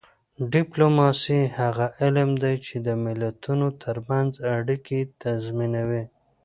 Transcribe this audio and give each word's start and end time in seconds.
ډیپلوماسي 0.53 1.41
هغه 1.59 1.85
علم 2.01 2.29
دی 2.43 2.55
چې 2.65 2.75
د 2.87 2.89
ملتونو 3.03 3.67
ترمنځ 3.83 4.31
اړیکې 4.55 4.99
تنظیموي 5.21 6.03